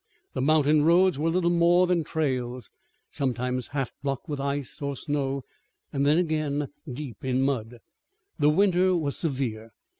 [0.33, 2.71] The mountain roads were little more than trails,
[3.11, 5.43] sometimes half blocked with ice or snow
[5.93, 7.77] and then again deep in mud.
[8.39, 9.69] The winter was severe.